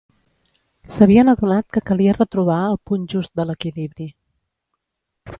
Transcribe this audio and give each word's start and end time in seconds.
S'havien 0.93 1.27
adonat 1.33 1.67
que 1.75 1.83
calia 1.89 2.15
retrobar 2.17 2.57
el 2.69 2.79
punt 2.91 3.03
just 3.15 3.35
de 3.41 3.45
l'equilibri. 3.49 4.09